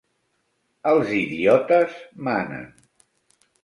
Els 0.93 1.13
idiotes 1.19 1.97
manen. 2.31 2.69